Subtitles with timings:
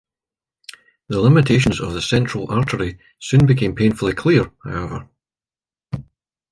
[1.09, 5.07] The limitations of the Central Artery soon became painfully clear, however.